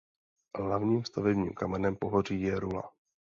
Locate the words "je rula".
2.41-2.91